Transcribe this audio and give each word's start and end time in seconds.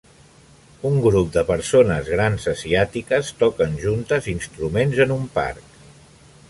Un 0.89 0.95
grup 1.03 1.27
de 1.35 1.43
persones 1.49 2.09
grans 2.15 2.49
asiàtiques 2.53 3.31
toquen 3.43 3.77
juntes 3.87 4.33
instruments 4.37 5.05
en 5.07 5.17
un 5.21 5.29
parc. 5.41 5.83